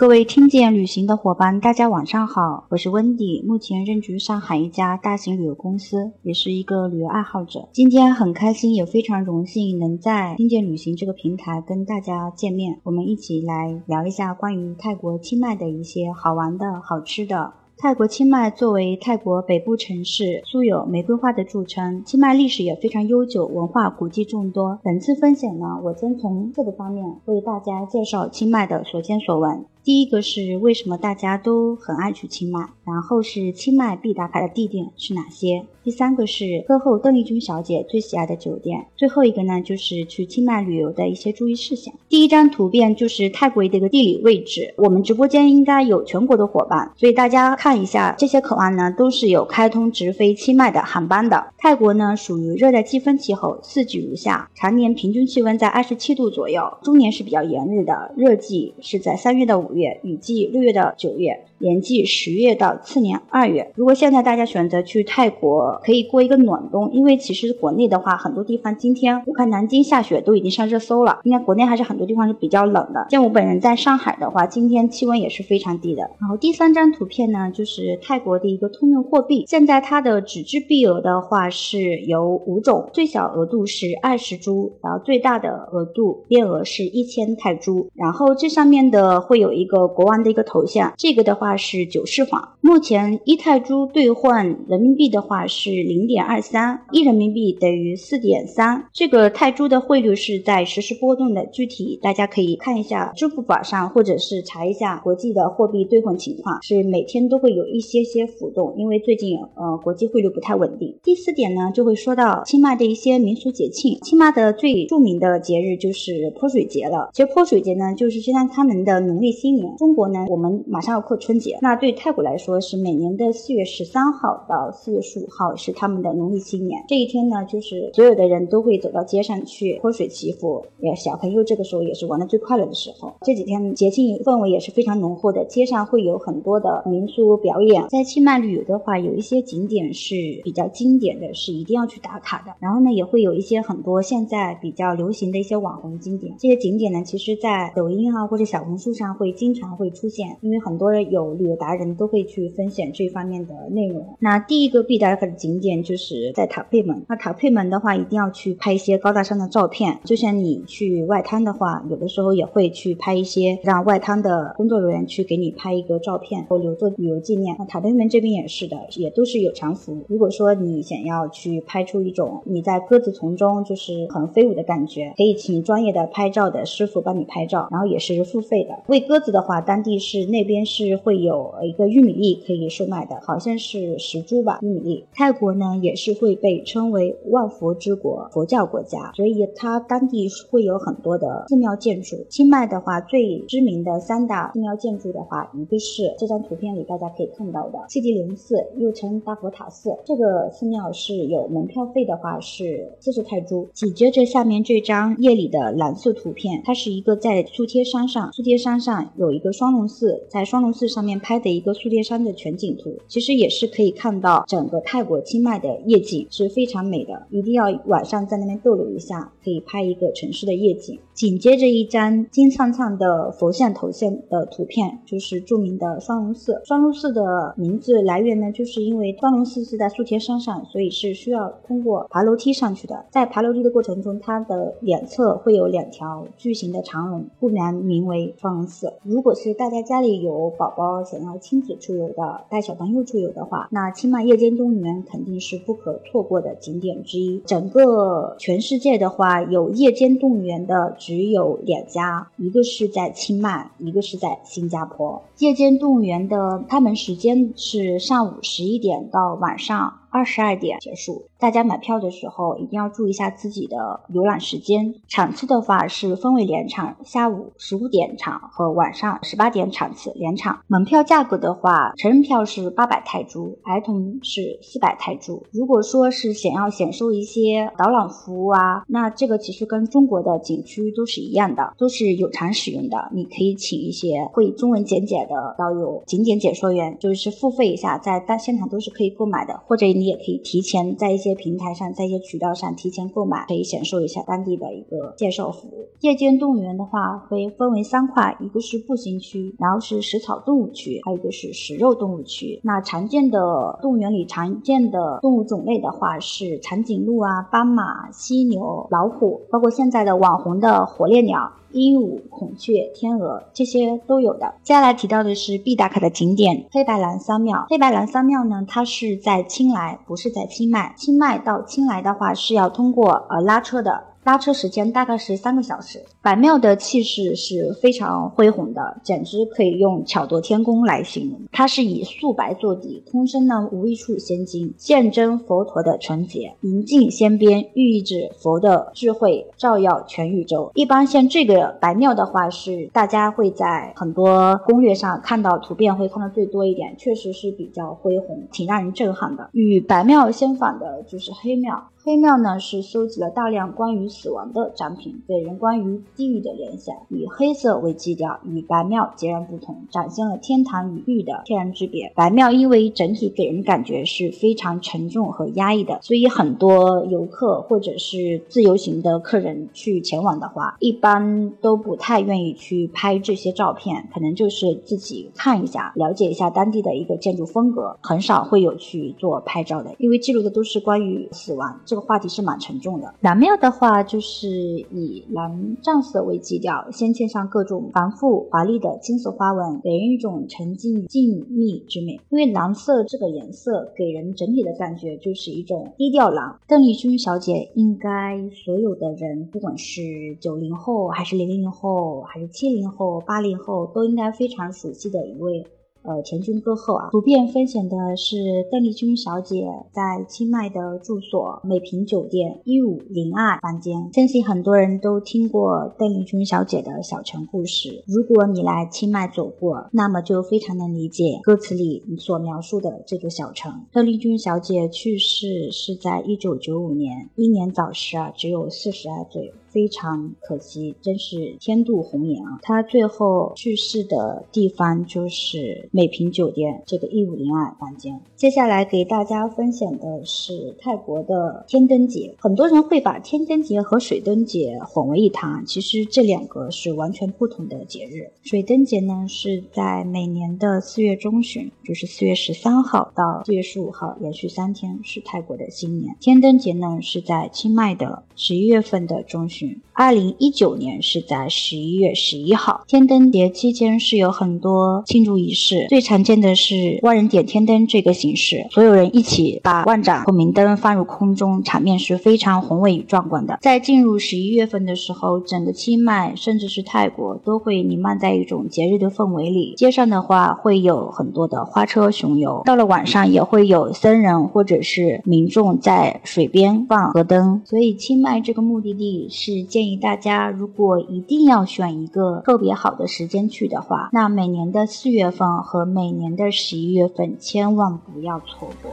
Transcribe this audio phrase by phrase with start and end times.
[0.00, 7.68] 各位听见旅行的伙伴，大家晚上好，我是温迪，目前任职上海一家大型旅游公司，也是一个旅游爱好者。
[7.70, 17.52] 今天很开心，也非常荣幸能在听见旅行这个平台跟大家见面，我们一起来聊一下关于泰国清迈的一些好玩的好吃的。
[17.76, 22.02] 泰国清迈作为泰国北部城市，素有玫瑰花的著称。
[22.04, 24.78] 清迈历史也非常悠久，文化古迹众多。
[24.82, 29.64] 本次分享呢，我将从四个方面为大家介绍清迈的所见所闻。
[29.82, 35.64] 第一个是为什么大家都很爱去清迈，然后是清迈必打卡的地点是哪些？
[35.82, 41.94] 第三个是歌后邓丽君小姐最喜爱的酒店，最后一个呢就是去清迈旅游的一些注意事项。
[42.10, 51.46] 第一张图片就是泰国的一个地理位置，我们直播间应该有全国的伙伴，所以大家看一下这些口岸呢都是有开通直飞清迈的航班的。
[51.56, 61.44] 泰国呢属于热带季风气候，四季如夏，常年平均气温在二十七度左右，中年是比较炎热的，热季是在三月到五月，雨季六月到九月。
[61.62, 63.70] 年季十月到次年二月。
[63.74, 71.20] 如果现在大家选择去泰国，可以过一个暖冬，因为其实国内的话，很多地方今天我看南京下雪都已经上热搜了。
[71.24, 73.08] 应该国内还是很多地方是比较冷的。
[73.10, 76.10] 像我本人在上海的话，今天气温也是非常低的。
[76.18, 79.44] 然后第三张图片呢，就是泰国的一个通用货币。
[79.46, 87.90] 现在它的纸质币额的话是有五种，最小额度是二十铢，然后最大的额度边额是一千泰铢。
[87.94, 91.50] 然后这上面的会有一一个国王的一个头像，这个的话。
[91.62, 92.56] 是九世坊。
[92.62, 98.86] 目前一泰铢兑换人民币的话是零点二三，一人民币等于四点三。
[98.94, 110.98] 这个泰铢的汇率是在实时波动的，具体大家可以看一下支付宝上，或者是查一下国际的货币兑换情况，是每天都会有一些些浮动，因为最近呃国际汇率不太稳定。
[111.02, 113.98] 第四点呢，就会说到清迈的一些民俗节庆。
[114.02, 117.10] 清迈的最著名的节日就是泼水节了。
[117.12, 119.76] 其实泼水节呢，就是相当于他们的农历新年。
[119.76, 121.58] 中国呢，我们马上要过春节。
[121.62, 126.82] 那对泰国来说是每年的四月十三号到四月十五号是他们的农历新年。
[126.88, 133.12] 这一天呢，就是所有的人都会走到街上去泼水祈福，也小朋友这个时候也是玩的最快乐的时候。
[133.22, 137.86] 这几天节庆氛围也是非常浓厚的，街上会有很多的民俗表演。
[137.88, 142.52] 在清迈旅游的话，有一些景点是比较经典的，是一定要去打卡的。
[142.60, 146.34] 然后呢，也会有一些很多现在比较流行的一些网红景点。
[146.38, 151.30] 这些景点呢，其实在抖音啊或者小红书上会经常会出现，因为很多人有。
[151.40, 154.04] 旅游达人都会去分享这方面的内容。
[154.18, 157.02] 那第一个必打卡的景点就是在塔佩门。
[157.08, 160.00] 那塔佩门的话，一定要去拍一些高大上的照片。
[160.04, 167.56] 就像你去外滩的话，有的时候也会去拍一些，让外滩的工作人员去给你拍一个照片，或留作旅游纪念。
[167.58, 170.04] 那塔佩门这边也是的，也都是有常服。
[170.08, 178.82] 如果说你想要去拍出一种你在鸽子丛中就是很飞舞的感觉，可以请专业的拍照的师傅帮你拍照，然后也是付费的。
[178.88, 181.54] 喂鸽子的话，当地是那边是会有。
[181.62, 184.58] 一个玉米粒可以售卖的，好像是十株吧。
[184.62, 192.24] 玉米粒，泰国呢也是会被称为万佛之国，佛教国家，所以它当地会有很多的寺庙建筑。
[192.28, 199.96] 清迈的话，最知名的三大寺庙建筑的话，一个是这张图片里大家可以看到的西吉林寺，又称大佛塔寺。
[200.04, 203.68] 这个寺庙是有门票费的话是四十泰铢。
[203.74, 211.20] 紧接着下面这张夜里的蓝色图片，它是一个在素贴山上，素贴山上有一个双龙寺，在双龙寺上面。
[211.20, 220.98] 拍的一个素贴山的全景图，其实也是可以看到整个泰国清迈的夜景是非常美的，一定要晚上在那边逗留一下，可以拍一个城市的夜景。
[221.20, 226.62] 紧接着一张金灿灿的佛像头像的图片，就是著名的双龙寺。
[226.64, 233.04] 双龙寺的名字来源呢，就是因为双龙寺是在素贴山上，所以是需要通过爬楼梯上去的。
[233.10, 238.94] 在爬楼梯的过程中，它的两侧会有两条巨型的长龙，不然名为双龙寺。
[239.02, 247.42] 如果是大家家里有宝宝想要亲子出游的，带小朋友出游的话，那清迈夜间动物园肯定是不可错过的景点之一。
[247.44, 250.96] 整个全世界的话，有夜间动物园的。
[251.10, 255.20] 只有两家，一个是在清迈，一个是在新加坡。
[255.38, 259.99] 夜间动物园的开门时间是上午十一点到晚上。
[260.10, 264.92] 二十二点结束，大家买票的时候一定要注意一下自己的游览时间。
[265.06, 270.58] 场次的话是分为两场，下午十五点场和晚上十八点场次两场。
[270.66, 275.44] 门票价格的话，成人票是八百泰铢，儿童是四百泰铢。
[275.52, 283.08] 如果说是想要享受一些导览服务啊，那这个其实跟中国的景区都是一样的，都是有偿使用的。
[283.12, 289.86] 你可以请一些会中文讲解的导游、景点解说员，就是付费一下，在当现场都是可以购买的，或者。
[290.00, 295.90] 你也可以提前在一些平台上，在一些渠道上提前购买，可以享受一下当地的一个介绍服务。
[296.00, 302.58] 夜间动物园的话，会分为三块，一个是步行区，然后是食草动物区，还有一个是食肉动物区。
[302.64, 311.52] 那常见的动物园里常见的动物种类的话，是长颈鹿啊、斑马、犀牛、老虎，包括现在的网红的火烈鸟。
[311.72, 314.54] 鹦鹉、孔雀、天鹅这些都有的。
[314.62, 317.66] 接下来提到的是必打卡的景点黑白蓝三庙。
[317.68, 320.94] 黑白蓝三庙呢，它是在清莱，不是在清迈。
[320.96, 324.09] 清迈到清莱的话是要通过呃拉车的。
[324.22, 326.02] 拉车时间大概是三个小时。
[326.22, 331.40] 白庙的气势是非常恢宏的，简直可以用巧夺天工来形容。
[331.50, 340.70] 它是以素白做底，通身呢无一处仙金，见真佛陀的纯洁，银镜仙边，寓意着佛的智慧照耀全宇宙。
[340.74, 349.48] 一般像这个白庙的话，是大家会在很多攻略上看到图片会看到最多一点，确实是比较恢宏，挺让人震撼的。
[349.52, 351.82] 与白庙相反的就是黑庙。
[352.02, 362.10] 黑庙呢是收集了大量关于死亡的展品，给人关于地狱的联想，以黑色为基调，与白庙截然不同，展现了天堂与狱的天然之别。
[362.16, 381.78] 白庙因为整体给人感觉是非常沉重和压抑的，所以很多游客或者是自由行的客人去前往的话，一般都不太愿意去拍这些照片，可能就是自己看一下，了解一下当地的一个建筑风格，很少会有去做拍照的，因为记录的都是关于死亡。
[381.90, 383.14] 这个话题是蛮沉重的。
[383.20, 392.20] 蓝庙的话，就是以蓝藏色为基调，镶嵌上各种繁复华丽的金色花纹，给人一种沉静静谧之美。
[392.30, 396.58] 因为蓝色这个颜色给人整体的感觉就是一种低调蓝。
[396.66, 405.66] 邓丽君小姐应该所有的人，不管是九零后还是零零后，还是七零后、八零后，都应该非常熟悉的一位。
[406.02, 414.10] 呃，田军歌后啊，图片分享的是邓丽君小姐在清迈的住所美平酒店一五零二房间。
[414.12, 418.02] 相信很多人都听过邓丽君小姐的小城故事。
[418.06, 423.70] 如果你来清迈走过，那么就非常能理解歌词里所描述的这座小城。
[423.92, 429.52] 邓丽君小姐去世是在一九九五年，英年早逝啊，只有四十二岁。
[429.70, 432.58] 非常可惜，真是天妒红颜啊！
[432.62, 438.20] 他最后去世的地方就是美平酒店这个一五零二房间。
[438.34, 442.34] 接下来给大家分享的是泰国的天灯节。
[442.38, 448.32] 很多人会把天灯节和水灯节混为一谈，其实这两个是完全不同的节日。
[448.42, 456.16] 水灯节呢是在每年的四月中旬，就是四月十三号到四月十五号，连续三天是泰国的新年。
[456.18, 459.59] 天灯节呢是在清迈的十一月份的中旬。
[459.92, 473.58] 二零一九年是在十一月十一号，天灯节期间是有很多庆祝仪式，最常见的是万人点天灯这个形式，所有人一起把万盏孔明灯放入空中，场面是非常宏伟与壮观的。
[473.60, 489.49] 在进入十一月份的时候，整个清迈甚至是泰国都会弥漫在一种节日的氛围里，街上的话会有很多的花车巡游，到了晚上也会有僧人或者是民众在水边放河灯，所以清迈这个目的地是。
[489.58, 498.92] 是建议大家，如果一定要选一个特别好的时间去的话，那每年的四月份和每年的十一月份千万不要错过。